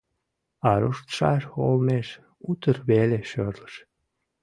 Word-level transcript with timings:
А 0.69 0.71
руштшаш 0.81 1.43
олмеш 1.63 2.07
утыр 2.49 2.77
веле 2.89 3.19
шӧрлыш. 3.29 3.73